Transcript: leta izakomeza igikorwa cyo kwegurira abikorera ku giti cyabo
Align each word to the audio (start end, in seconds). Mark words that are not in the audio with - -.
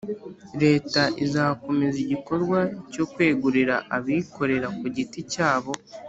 leta 0.63 1.01
izakomeza 1.25 1.97
igikorwa 2.05 2.59
cyo 2.93 3.05
kwegurira 3.11 3.75
abikorera 3.97 4.67
ku 4.77 4.85
giti 4.95 5.19
cyabo 5.33 5.71